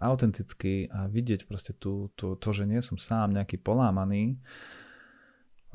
[0.01, 4.39] autenticky a vidieť proste tú, tú, to, že nie som sám nejaký polámaný,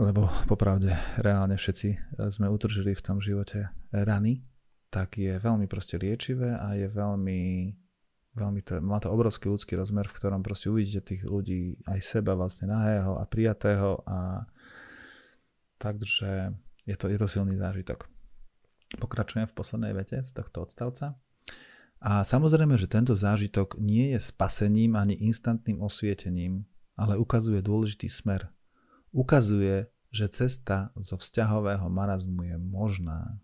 [0.01, 1.99] lebo popravde reálne všetci eh,
[2.33, 4.43] sme utržili v tom živote rany,
[4.89, 7.41] tak je veľmi proste liečivé a je veľmi
[8.33, 12.33] veľmi to, má to obrovský ľudský rozmer, v ktorom proste uvidíte tých ľudí aj seba
[12.33, 14.49] vlastne nahého a prijatého a
[15.77, 16.49] fakt, že
[16.89, 18.09] je to, je to silný zážitok.
[18.97, 21.17] Pokračujem v poslednej vete z tohto odstavca.
[22.03, 26.67] A samozrejme, že tento zážitok nie je spasením ani instantným osvietením,
[26.99, 28.51] ale ukazuje dôležitý smer.
[29.15, 33.39] Ukazuje, že cesta zo vzťahového marazmu je možná.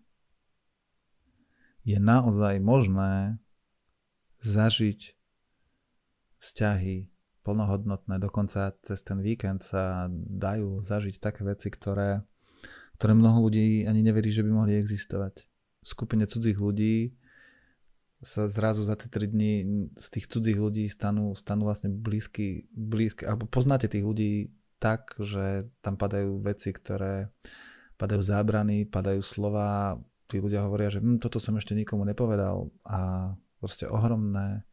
[1.88, 3.40] Je naozaj možné
[4.44, 5.16] zažiť
[6.44, 7.08] vzťahy
[7.40, 12.28] plnohodnotné, dokonca cez ten víkend sa dajú zažiť také veci, ktoré,
[13.00, 15.48] ktoré mnoho ľudí ani neverí, že by mohli existovať.
[15.80, 17.16] V skupine cudzích ľudí
[18.20, 19.52] sa zrazu za tie 3 dní
[19.96, 25.64] z tých cudzích ľudí stanú, stanú vlastne blízky, blízky, alebo poznáte tých ľudí tak, že
[25.80, 27.32] tam padajú veci, ktoré
[27.96, 33.32] padajú zábrany, padajú slova, tí ľudia hovoria, že hm, toto som ešte nikomu nepovedal a
[33.60, 34.64] proste ohromné,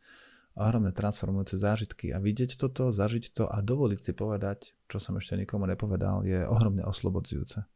[0.56, 5.36] ohromné transformujúce zážitky a vidieť toto, zažiť to a dovoliť si povedať, čo som ešte
[5.36, 7.68] nikomu nepovedal, je ohromne oslobodzujúce.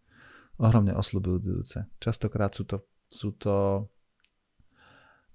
[0.59, 1.89] Ohromne oslobodzujúce.
[1.99, 2.77] Častokrát sú to,
[3.11, 3.87] sú to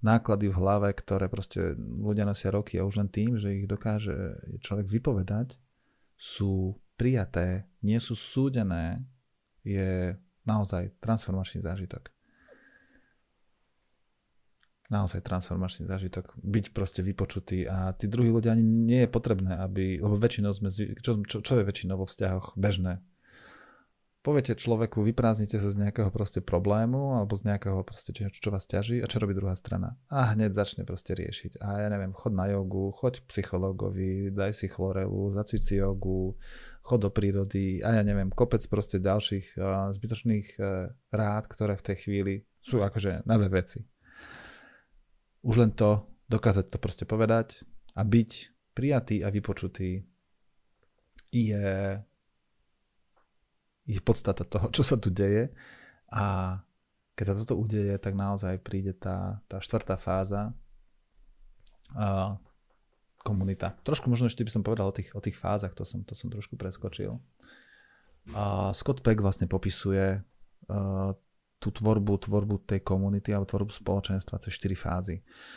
[0.01, 4.37] náklady v hlave, ktoré proste ľudia nosia roky a už len tým, že ich dokáže
[4.61, 5.57] človek vypovedať,
[6.17, 9.05] sú prijaté, nie sú súdené,
[9.61, 12.09] je naozaj transformačný zážitok
[14.87, 19.99] naozaj transformačný zážitok, byť proste vypočutý a tí druhí ľudia ani nie je potrebné, aby,
[19.99, 23.03] lebo väčšinou sme, čo, čo, čo je väčšinou vo vzťahoch bežné?
[24.25, 28.67] Poviete človeku, vyprázdnite sa z nejakého proste problému alebo z nejakého proste, čo, čo vás
[28.67, 29.95] ťaží a čo robí druhá strana?
[30.11, 31.63] A hneď začne proste riešiť.
[31.63, 36.35] A ja neviem, chod na jogu, choď k psychologovi, daj si chlorelu, zacvič si jogu,
[36.83, 41.85] chod do prírody a ja neviem, kopec proste ďalších uh, zbytočných uh, rád, ktoré v
[41.87, 43.87] tej chvíli sú akože nové veci
[45.47, 47.63] už len to, dokázať to proste povedať
[47.95, 48.31] a byť
[48.75, 50.03] prijatý a vypočutý
[51.31, 51.67] je,
[53.87, 55.49] je podstata toho, čo sa tu deje
[56.11, 56.59] a
[57.17, 60.53] keď sa toto udeje, tak naozaj príde tá, tá štvrtá fáza
[61.97, 62.37] a
[63.25, 63.73] komunita.
[63.81, 66.29] Trošku možno ešte by som povedal o tých, o tých fázach, to som, to som
[66.29, 67.17] trošku preskočil.
[68.37, 71.11] A Scott Peck vlastne popisuje uh,
[71.57, 75.15] tú tvorbu, tvorbu tej komunity alebo tvorbu spoločenstva cez 4 fázy.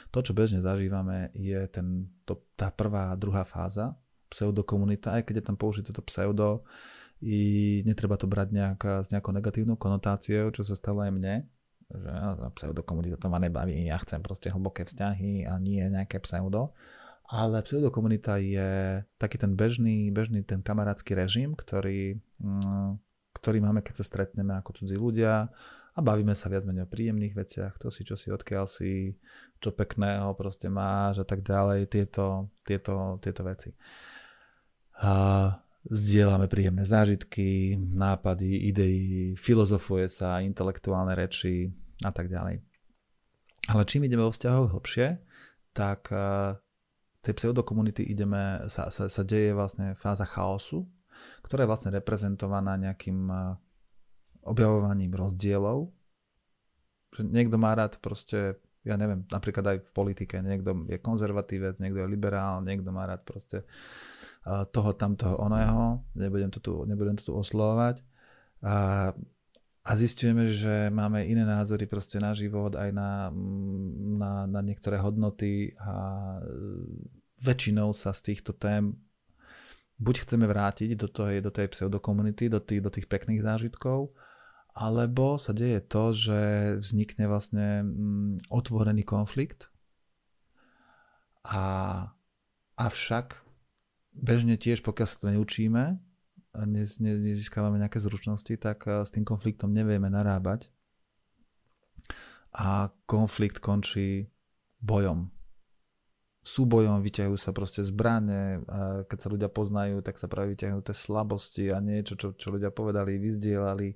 [0.09, 4.01] To, čo bežne zažívame, je ten, to, tá prvá a druhá fáza,
[4.33, 6.65] pseudokomunita, aj keď je tam použité to pseudo,
[7.21, 7.41] i
[7.85, 11.35] netreba to brať nejak, s nejakou negatívnou konotáciou, čo sa stalo aj mne,
[11.91, 12.11] že
[12.57, 16.73] pseudokomunita to ma nebaví, ja chcem proste hlboké vzťahy a nie nejaké pseudo.
[17.31, 22.99] Ale pseudokomunita je taký ten bežný, bežný ten kamarátsky režim, ktorý, mm,
[23.39, 25.47] ktorý máme, keď sa stretneme ako cudzí ľudia,
[25.91, 29.19] a bavíme sa viac menej o príjemných veciach, to si, čo si, odkiaľ si,
[29.59, 33.75] čo pekného proste máš a tak ďalej, tieto, tieto, tieto veci.
[35.89, 38.99] Zdieľame príjemné zážitky, nápady, idei,
[39.33, 41.73] filozofuje sa, intelektuálne reči
[42.05, 42.61] a tak ďalej.
[43.71, 45.21] Ale čím ideme vo vzťahoch hlbšie,
[45.73, 50.85] tak v tej pseudokomunity ideme, sa, sa, sa deje vlastne fáza chaosu,
[51.45, 53.29] ktorá je vlastne reprezentovaná nejakým
[54.45, 55.93] objavovaním rozdielov.
[57.13, 62.05] Že niekto má rád proste, ja neviem, napríklad aj v politike, niekto je konzervatívec, niekto
[62.05, 63.69] je liberál, niekto má rád proste
[64.45, 68.01] toho, tamtoho, oného, nebudem to tu, nebudem to tu oslovať.
[68.65, 69.11] A,
[69.85, 73.29] a zistujeme, že máme iné názory proste na život, aj na,
[74.17, 75.93] na, na niektoré hodnoty a
[77.41, 78.97] väčšinou sa z týchto tém
[80.01, 84.17] buď chceme vrátiť do tej, do tej pseudokomunity, do tých, do tých pekných zážitkov,
[84.73, 86.41] alebo sa deje to, že
[86.81, 89.69] vznikne vlastne mm, otvorený konflikt
[91.45, 91.65] a
[92.81, 93.50] avšak
[94.21, 95.85] bežne tiež, pokiaľ sa to neučíme
[96.51, 100.69] a nezískávame nejaké zručnosti, tak eh, s tým konfliktom nevieme narábať.
[102.51, 104.27] A konflikt končí
[104.83, 105.31] bojom.
[106.41, 110.97] Súbojom vyťahujú sa proste zbrane, a keď sa ľudia poznajú, tak sa práve vyťahujú tie
[110.97, 113.95] slabosti a niečo, čo, čo ľudia povedali, vyzdielali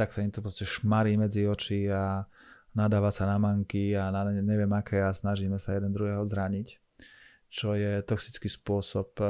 [0.00, 2.24] tak sa im to proste šmarí medzi oči a
[2.72, 6.79] nadáva sa na manky a na neviem aké a snažíme sa jeden druhého zraniť,
[7.50, 9.26] čo je toxický spôsob e,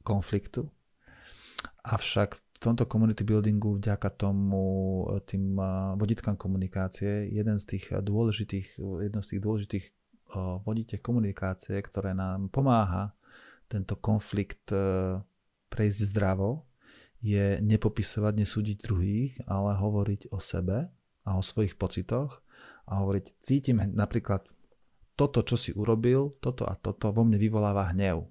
[0.00, 0.72] konfliktu.
[1.84, 4.64] avšak v tomto community buildingu vďaka tomu
[5.04, 5.64] e, tým e,
[6.00, 9.86] vodítkam komunikácie, jeden z tých dôležitých, jedno z tých dôležitých
[10.62, 13.18] vodítek komunikácie, ktoré nám pomáha
[13.66, 14.70] tento konflikt
[15.70, 16.70] prejsť zdravo,
[17.18, 20.86] je nepopisovať, nesúdiť druhých, ale hovoriť o sebe
[21.26, 22.46] a o svojich pocitoch
[22.86, 24.46] a hovoriť, cítim napríklad
[25.20, 28.24] toto, čo si urobil, toto a toto vo mne vyvoláva hnev.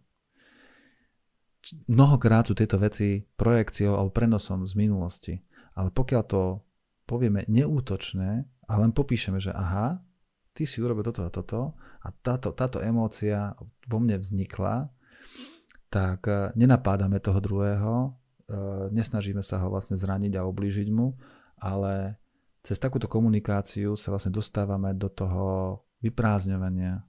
[1.86, 5.36] Mnohokrát sú tieto veci projekciou alebo prenosom z minulosti.
[5.78, 6.65] Ale pokiaľ to
[7.06, 10.02] povieme neútočne a len popíšeme, že aha,
[10.58, 11.62] ty si urobil toto a toto
[12.02, 13.54] a táto, táto emócia
[13.86, 14.89] vo mne vznikla,
[15.93, 17.93] tak eh, nenapádame toho druhého,
[18.49, 21.13] eh, nesnažíme sa ho vlastne zraniť a oblížiť mu,
[21.62, 22.17] ale
[22.65, 25.45] cez takúto komunikáciu sa vlastne dostávame do toho
[25.99, 27.03] vyprázdňovania,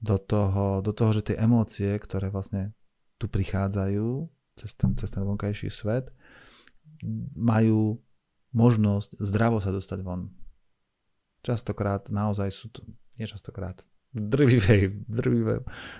[0.00, 2.76] do toho, do toho, že tie emócie, ktoré vlastne
[3.16, 6.12] tu prichádzajú cez ten, cez ten vonkajší svet,
[7.36, 8.00] majú
[8.52, 10.32] možnosť zdravo sa dostať von.
[11.44, 12.84] Častokrát naozaj sú to,
[13.20, 13.84] nie častokrát,
[14.16, 15.58] v drvivej, v drvivej,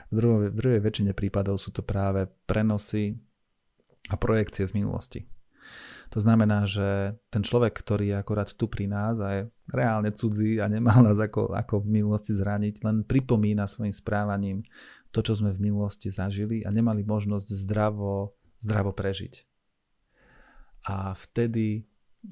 [0.08, 3.20] v drvivej, v drvivej väčšine prípadov sú to práve prenosy
[4.08, 5.20] a projekcie z minulosti.
[6.14, 9.42] To znamená, že ten človek, ktorý je akorát tu pri nás a je
[9.74, 14.62] reálne cudzí a nemal nás ako, ako v minulosti zraniť, len pripomína svojim správaním
[15.10, 19.42] to, čo sme v minulosti zažili a nemali možnosť zdravo, zdravo prežiť.
[20.86, 21.88] A vtedy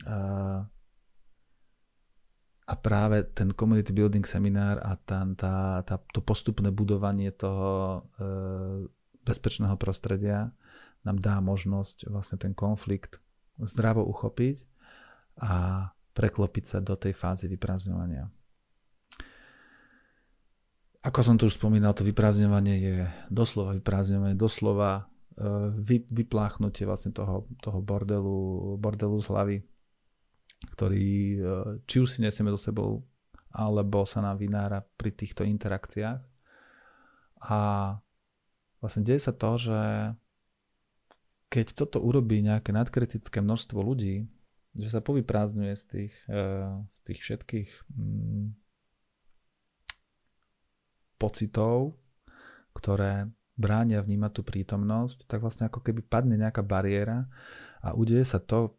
[0.07, 0.63] a,
[2.65, 8.27] a práve ten community building seminár a tá, tá, tá, to postupné budovanie toho e,
[9.25, 10.53] bezpečného prostredia
[11.05, 13.24] nám dá možnosť vlastne ten konflikt
[13.63, 14.67] zdravo uchopiť
[15.43, 18.31] a preklopiť sa do tej fázy vyprázdňovania.
[21.05, 22.97] Ako som tu už spomínal, to vyprázdňovanie je
[23.29, 25.05] doslova vyprázdňovanie, doslova
[25.37, 29.59] e, vy, vypláchnutie vlastne toho, toho bordelu, bordelu z hlavy,
[30.73, 31.39] ktorý e,
[31.85, 33.05] či už si nesieme do sebou,
[33.53, 36.25] alebo sa nám vynára pri týchto interakciách.
[37.53, 37.61] A
[38.81, 39.81] vlastne deje sa to, že
[41.49, 44.27] keď toto urobí nejaké nadkritické množstvo ľudí,
[44.75, 48.47] že sa povyprázdňuje z tých, eh, z tých všetkých mm,
[51.19, 51.95] pocitov,
[52.75, 57.31] ktoré bránia vnímať tú prítomnosť, tak vlastne ako keby padne nejaká bariéra
[57.87, 58.75] a udeje sa to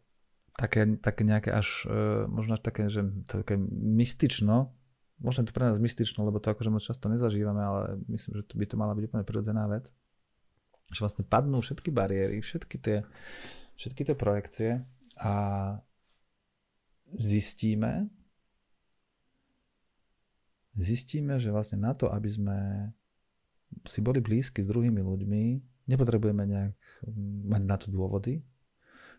[0.60, 4.76] také, také nejaké až, eh, možno až také, že také mystično,
[5.16, 7.80] možno to pre nás mystično, lebo to akože moc často nezažívame, ale
[8.12, 9.88] myslím, že to by to mala byť úplne prirodzená vec
[10.90, 13.02] že vlastne padnú všetky bariéry, všetky tie,
[13.74, 14.70] všetky tie projekcie
[15.18, 15.34] a
[17.14, 18.10] zistíme,
[20.76, 22.58] zistíme, že vlastne na to, aby sme
[23.86, 25.44] si boli blízki s druhými ľuďmi,
[25.90, 26.74] nepotrebujeme nejak
[27.46, 28.42] mať na to dôvody.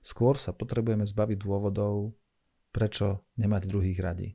[0.04, 2.16] Skôr sa potrebujeme zbaviť dôvodov,
[2.72, 4.30] prečo nemať druhých radí.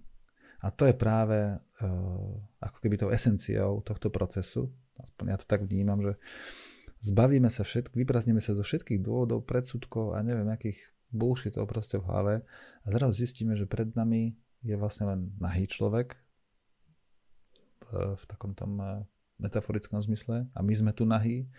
[0.62, 4.70] A to je práve uh, ako keby tou esenciou tohto procesu.
[4.98, 6.12] Aspoň ja to tak vnímam, že
[7.02, 10.78] zbavíme sa všetk, vyprazníme sa zo všetkých dôvodov, predsudkov a neviem akých
[11.12, 12.34] bullshitov proste v hlave
[12.82, 16.16] a zrazu zistíme, že pred nami je vlastne len nahý človek
[17.92, 19.04] v takom tom eh,
[19.42, 21.50] metaforickom zmysle a my sme tu nahý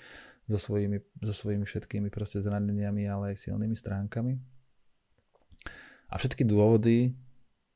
[0.50, 4.36] so svojimi, so svojimi všetkými proste zraneniami, ale aj silnými stránkami.
[6.12, 7.16] A všetky dôvody,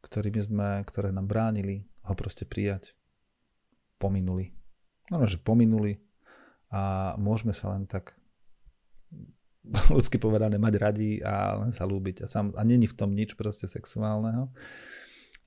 [0.04, 2.94] ktorými sme, ktoré nám bránili ho proste prijať,
[3.98, 4.54] pominuli.
[5.10, 6.04] No, že pominuli,
[6.72, 8.18] a môžeme sa len tak
[9.94, 12.24] ľudsky povedané mať radi a len sa lúbiť.
[12.24, 14.52] A, sam, a není v tom nič proste sexuálneho,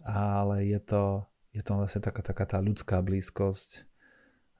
[0.04, 1.24] ale je to,
[1.56, 3.84] je to vlastne taká, taká tá ľudská blízkosť,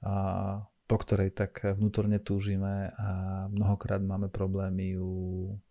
[0.05, 5.13] a, po ktorej tak vnútorne túžime a mnohokrát máme problémy ju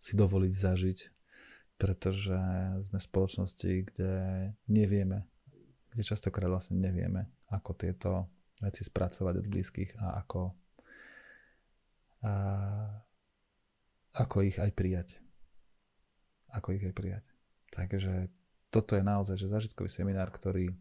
[0.00, 0.98] si dovoliť zažiť,
[1.76, 2.40] pretože
[2.88, 4.12] sme v spoločnosti, kde
[4.64, 5.28] nevieme,
[5.92, 8.10] kde častokrát vlastne nevieme, ako tieto
[8.64, 10.56] veci spracovať od blízkych a ako
[12.20, 12.32] a
[14.14, 15.08] ako ich aj prijať.
[16.50, 17.24] Ako ich aj prijať.
[17.70, 18.28] Takže
[18.70, 20.74] toto je naozaj že zažitkový seminár, ktorý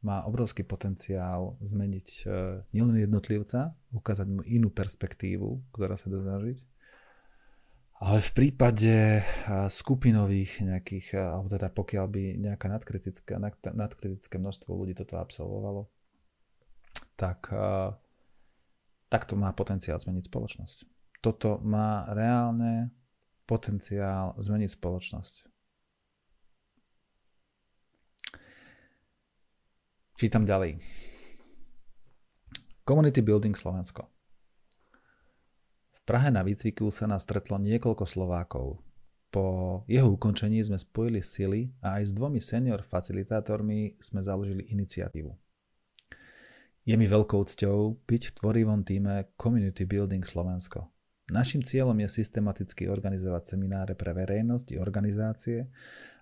[0.00, 2.26] má obrovský potenciál zmeniť e,
[2.72, 6.58] nielen jednotlivca, ukázať mu inú perspektívu, ktorá sa dá zažiť,
[8.00, 9.22] ale v prípade e,
[9.68, 13.36] skupinových nejakých, e, alebo teda pokiaľ by nejaká nadkritické,
[13.76, 15.92] nadkritické množstvo ľudí toto absolvovalo,
[17.20, 17.52] tak
[19.10, 20.76] takto má potenciál zmeniť spoločnosť.
[21.20, 22.94] Toto má reálne
[23.44, 25.34] potenciál zmeniť spoločnosť.
[30.14, 30.78] Čítam ďalej.
[32.86, 34.06] Community Building Slovensko.
[35.90, 38.84] V Prahe na výcviku sa nás stretlo niekoľko Slovákov.
[39.30, 39.44] Po
[39.86, 45.49] jeho ukončení sme spojili sily a aj s dvomi senior facilitátormi sme založili iniciatívu.
[46.80, 50.88] Je mi veľkou cťou byť v tvorivom týme Community Building Slovensko.
[51.28, 55.68] Našim cieľom je systematicky organizovať semináre pre verejnosť i organizácie,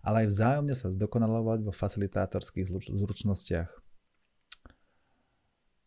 [0.03, 3.71] ale aj vzájomne sa zdokonalovať vo facilitátorských zručnostiach.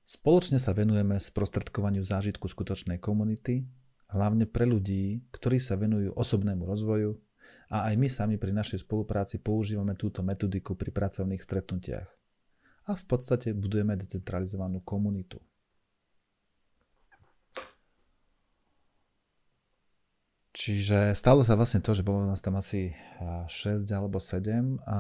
[0.07, 3.67] Spoločne sa venujeme sprostredkovaniu zážitku skutočnej komunity,
[4.11, 7.19] hlavne pre ľudí, ktorí sa venujú osobnému rozvoju
[7.72, 12.20] a aj my sami pri našej spolupráci používame túto metodiku pri pracovných stretnutiach.
[12.89, 15.38] A v podstate budujeme decentralizovanú komunitu.
[20.51, 22.91] Čiže stalo sa vlastne to, že bolo nás tam asi
[23.23, 24.97] 6 alebo 7 a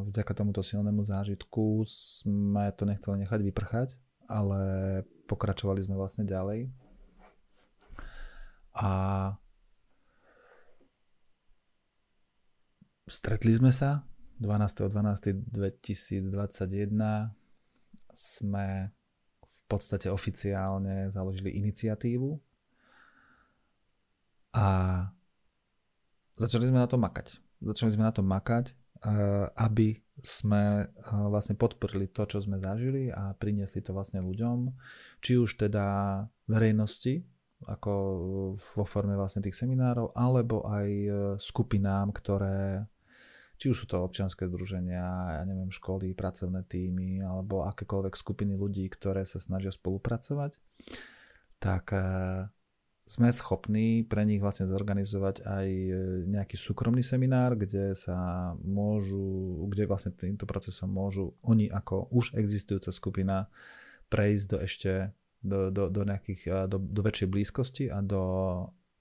[0.00, 3.88] vďaka tomuto silnému zážitku sme to nechceli nechať vyprchať,
[4.32, 6.72] ale pokračovali sme vlastne ďalej
[8.74, 8.90] a
[13.06, 14.08] stretli sme sa
[14.44, 16.28] 12.12.2021
[18.12, 18.92] sme
[19.42, 22.36] v podstate oficiálne založili iniciatívu
[24.54, 24.66] a
[26.36, 27.40] začali sme na to makať.
[27.64, 28.76] Začali sme na to makať,
[29.56, 34.70] aby sme vlastne podporili to, čo sme zažili a priniesli to vlastne ľuďom,
[35.18, 35.84] či už teda
[36.46, 37.24] verejnosti,
[37.64, 37.92] ako
[38.54, 41.08] vo forme vlastne tých seminárov, alebo aj e,
[41.40, 42.84] skupinám, ktoré
[43.54, 48.86] či už sú to občianske združenia, ja neviem, školy, pracovné týmy, alebo akékoľvek skupiny ľudí,
[48.90, 50.58] ktoré sa snažia spolupracovať,
[51.62, 51.98] tak e,
[53.06, 55.92] sme schopní pre nich vlastne zorganizovať aj e,
[56.28, 62.90] nejaký súkromný seminár, kde sa môžu, kde vlastne týmto procesom môžu oni ako už existujúca
[62.90, 63.48] skupina
[64.10, 64.92] prejsť do ešte
[65.44, 68.22] do, do, do, nejakých, do, do väčšej blízkosti a do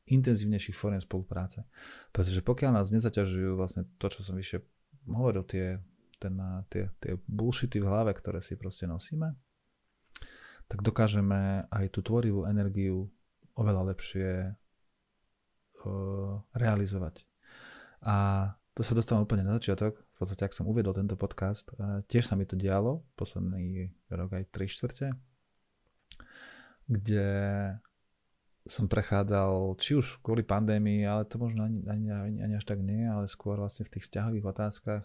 [0.08, 1.64] intenzívnejších fóriem spolupráce.
[2.12, 4.60] Pretože pokiaľ nás nezaťažujú vlastne to, čo som vyššie
[5.08, 5.80] hovoril, tie,
[6.20, 6.36] ten,
[6.68, 9.36] tie, tie bullshity v hlave, ktoré si proste nosíme,
[10.68, 13.12] tak dokážeme aj tú tvorivú energiu
[13.54, 17.28] oveľa lepšie uh, realizovať.
[18.04, 20.02] A to sa dostávam úplne na začiatok.
[20.02, 24.34] V podstate, ak som uvedol tento podcast, uh, tiež sa mi to dialo, posledný rok
[24.40, 25.08] aj 3 štvrte
[26.88, 27.26] kde
[28.64, 32.08] som prechádzal, či už kvôli pandémii, ale to možno ani, ani,
[32.40, 35.04] ani, až tak nie, ale skôr vlastne v tých vzťahových otázkach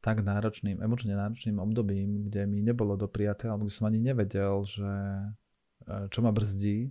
[0.00, 4.88] tak náročným, emočne náročným obdobím, kde mi nebolo dopriaté, alebo kde som ani nevedel, že
[5.84, 6.88] e, čo ma brzdí,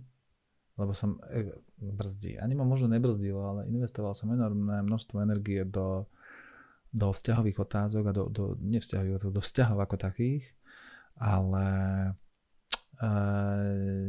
[0.78, 1.50] lebo som e,
[1.82, 6.06] brzdí, ani ma možno nebrzdilo, ale investoval som enormné množstvo energie do,
[6.92, 10.44] do vzťahových otázok a do, do nevzťahových, do vzťahov ako takých,
[11.18, 11.66] ale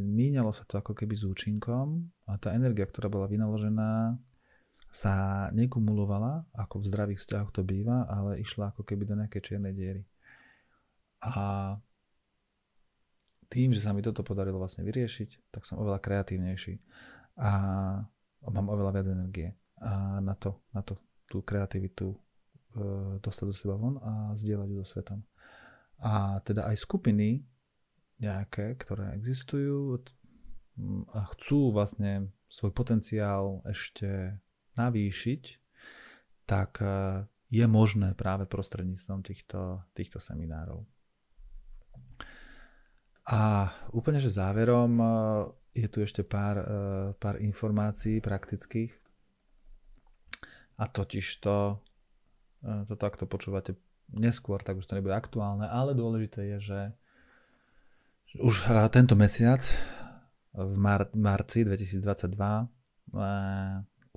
[0.01, 4.17] míňalo sa to ako keby s účinkom a tá energia, ktorá bola vynaložená,
[4.89, 9.73] sa nekumulovala, ako v zdravých vzťahoch to býva, ale išla ako keby do nejakej čiernej
[9.77, 10.03] diery.
[11.21, 11.77] A
[13.49, 16.81] tým, že sa mi toto podarilo vlastne vyriešiť, tak som oveľa kreatívnejší
[17.37, 17.51] a
[18.49, 19.49] mám oveľa viac energie
[19.81, 20.97] a na to, na to
[21.29, 22.17] tú kreativitu e,
[23.21, 25.21] dostať do seba von a zdieľať ju so svetom.
[26.01, 27.45] A teda aj skupiny,
[28.19, 29.99] nejaké, ktoré existujú
[31.11, 34.39] a chcú vlastne svoj potenciál ešte
[34.79, 35.43] navýšiť,
[36.47, 36.87] tak e,
[37.51, 40.81] je možné práve prostredníctvom týchto, týchto seminárov.
[43.29, 45.05] A úplne, že záverom e,
[45.77, 46.65] je tu ešte pár, e,
[47.19, 48.95] pár informácií praktických.
[50.79, 51.83] A totiž to,
[52.63, 53.75] to takto počúvate
[54.15, 56.79] neskôr, tak už to nebude aktuálne, ale dôležité je, že
[58.37, 59.65] už tento mesiac,
[60.53, 62.03] v mar- marci 2022,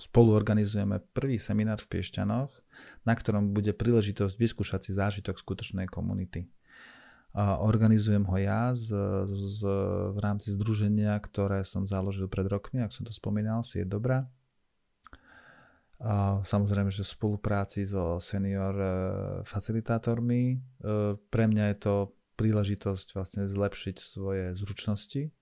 [0.00, 2.50] spolu organizujeme prvý seminár v Piešťanoch,
[3.06, 6.50] na ktorom bude príležitosť vyskúšať si zážitok skutočnej komunity.
[7.40, 8.92] Organizujem ho ja z,
[9.32, 9.58] z,
[10.12, 14.28] v rámci združenia, ktoré som založil pred rokmi, ak som to spomínal, si je dobrá.
[16.42, 18.90] Samozrejme, že v spolupráci so senior e,
[19.46, 20.42] facilitátormi.
[20.50, 20.56] E,
[21.30, 21.94] pre mňa je to
[22.36, 25.32] príležitosť vlastne zlepšiť svoje zručnosti.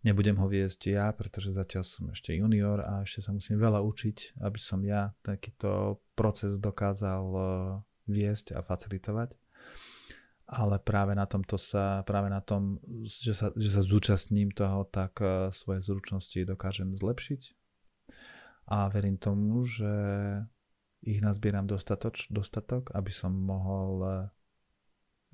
[0.00, 4.40] Nebudem ho viesť ja, pretože zatiaľ som ešte junior a ešte sa musím veľa učiť,
[4.40, 7.42] aby som ja takýto proces dokázal e,
[8.08, 9.36] viesť a facilitovať.
[10.50, 15.20] Ale práve na tomto sa, práve na tom, že sa, že sa zúčastním toho, tak
[15.20, 17.52] e, svoje zručnosti dokážem zlepšiť.
[18.72, 19.92] A verím tomu, že
[21.04, 24.10] ich nazbieram dostatoč, dostatok, aby som mohol e,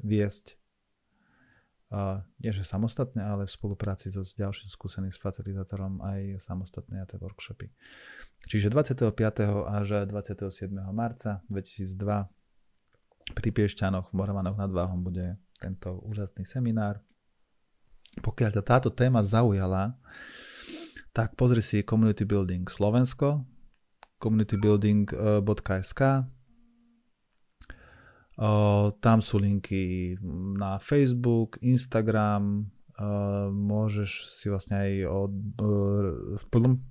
[0.03, 0.59] viesť
[1.87, 7.07] Uh, nie že samostatne, ale v spolupráci so s ďalším skúseným s facilitátorom aj samostatné
[7.07, 7.71] tie workshopy.
[8.51, 9.15] Čiže 25.
[9.71, 10.75] až 27.
[10.91, 12.27] marca 2002
[13.39, 16.99] pri Piešťanoch v Moravanoch nad Váhom bude tento úžasný seminár.
[18.19, 19.95] Pokiaľ ťa táto téma zaujala,
[21.15, 23.47] tak pozri si Community Building Slovensko,
[24.19, 26.03] communitybuilding.sk
[29.01, 30.17] tam sú linky
[30.61, 32.69] na Facebook, Instagram,
[33.53, 34.11] môžeš
[34.41, 35.33] si vlastne aj od,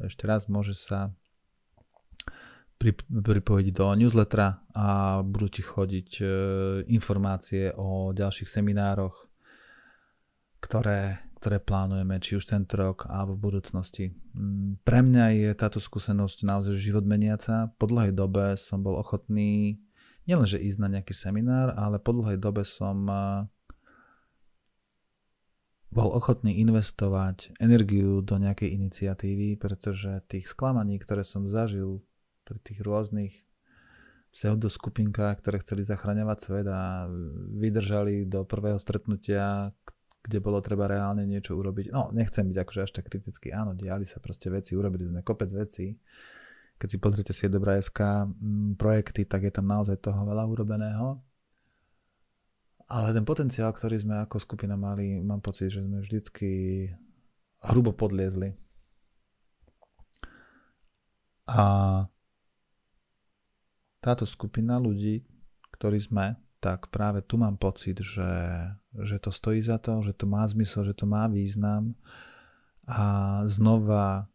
[0.05, 0.99] ešte raz, môžeš sa
[3.15, 4.87] pripojiť do newslettera a
[5.23, 6.25] budú ti chodiť e,
[6.91, 9.31] informácie o ďalších seminároch,
[10.59, 14.05] ktoré, ktoré plánujeme, či už tento rok alebo v budúcnosti.
[14.35, 17.71] Mm, pre mňa je táto skúsenosť naozaj život meniaca.
[17.79, 19.79] Po dlhej dobe som bol ochotný
[20.25, 23.05] nielenže ísť na nejaký seminár, ale po dlhej dobe som
[25.95, 32.03] bol ochotný investovať energiu do nejakej iniciatívy, pretože tých sklamaní, ktoré som zažil
[32.43, 33.33] pri tých rôznych
[34.35, 37.07] pseudoskupinkách, ktoré chceli zachraňovať svet a
[37.55, 39.71] vydržali do prvého stretnutia,
[40.19, 41.95] kde bolo treba reálne niečo urobiť.
[41.95, 43.55] No, nechcem byť akože až tak kritický.
[43.55, 45.95] Áno, diali sa proste veci, urobili sme kopec veci,
[46.75, 51.19] keď si pozrite si Dobrá SK mm, projekty, tak je tam naozaj toho veľa urobeného.
[52.85, 56.85] Ale ten potenciál, ktorý sme ako skupina mali, mám pocit, že sme vždycky
[57.65, 58.53] hrubo podliezli.
[61.49, 61.65] A
[64.01, 65.25] táto skupina ľudí,
[65.73, 68.33] ktorí sme, tak práve tu mám pocit, že,
[68.93, 71.97] že to stojí za to, že to má zmysel, že to má význam
[72.85, 74.29] a znova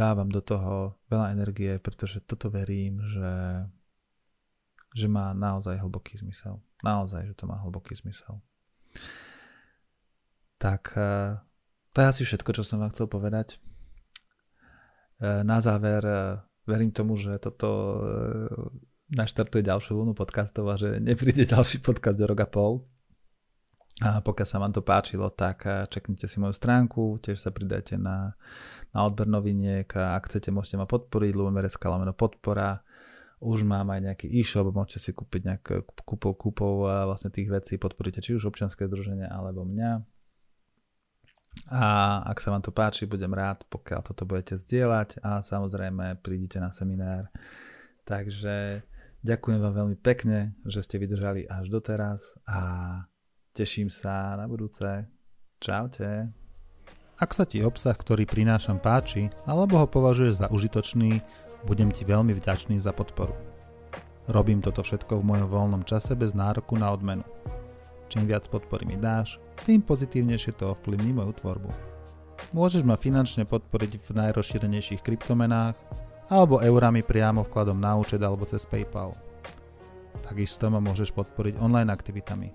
[0.00, 3.68] dávam do toho veľa energie, pretože toto verím, že,
[4.96, 6.56] že má naozaj hlboký zmysel.
[6.80, 8.40] Naozaj, že to má hlboký zmysel.
[10.56, 11.36] Tak e,
[11.92, 13.60] to je asi všetko, čo som vám chcel povedať.
[15.20, 18.00] E, na záver e, verím tomu, že toto
[19.12, 22.88] naštartuje ďalšiu vlnu podcastov a že nepríde ďalší podcast do roka pol.
[24.00, 28.32] A pokiaľ sa vám to páčilo, tak čeknite si moju stránku, tiež sa pridajte na
[28.90, 32.82] na odber noviniek a ak chcete, môžete ma podporiť, Lumereska lomeno podpora.
[33.40, 35.64] Už mám aj nejaký e-shop, môžete si kúpiť nejak
[36.04, 40.04] kúpov, kúpov vlastne tých vecí, podporíte či už občianske združenie alebo mňa.
[41.70, 41.84] A
[42.26, 46.68] ak sa vám to páči, budem rád, pokiaľ toto budete zdieľať a samozrejme prídite na
[46.74, 47.32] seminár.
[48.04, 48.84] Takže
[49.22, 52.58] ďakujem vám veľmi pekne, že ste vydržali až doteraz a
[53.54, 55.06] teším sa na budúce.
[55.60, 56.32] Čaute.
[57.20, 61.20] Ak sa ti obsah, ktorý prinášam páči, alebo ho považuješ za užitočný,
[61.68, 63.36] budem ti veľmi vďačný za podporu.
[64.30, 67.26] Robím toto všetko v mojom voľnom čase bez nároku na odmenu.
[68.08, 69.36] Čím viac podpory mi dáš,
[69.68, 71.70] tým pozitívnejšie to ovplyvní moju tvorbu.
[72.56, 75.76] Môžeš ma finančne podporiť v najrozšírenejších kryptomenách
[76.32, 79.12] alebo eurami priamo vkladom na účet alebo cez PayPal.
[80.24, 82.48] Takisto ma môžeš podporiť online aktivitami,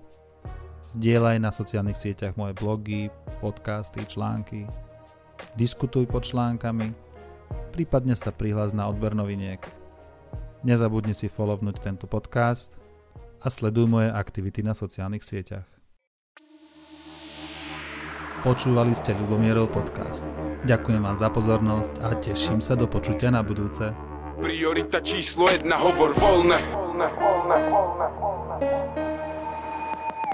[0.96, 3.12] Zdieľaj na sociálnych sieťach moje blogy,
[3.44, 4.64] podcasty, články.
[5.52, 6.88] Diskutuj pod článkami,
[7.76, 9.60] prípadne sa prihlás na odber noviniek.
[10.64, 12.72] Nezabudni si follownúť tento podcast
[13.44, 15.68] a sleduj moje aktivity na sociálnych sieťach.
[18.40, 20.24] Počúvali ste Ľubomierov podcast.
[20.64, 23.92] Ďakujem vám za pozornosť a teším sa do počutia na budúce.
[24.40, 26.56] Priorita číslo jedna, hovor voľne.
[26.72, 29.05] voľne, voľne, voľne, voľne.